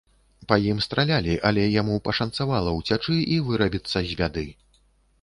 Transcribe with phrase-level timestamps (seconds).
[0.51, 4.51] Па ім стралялі, але яму пашанцавала ўцячы і вырабіцца з бяды.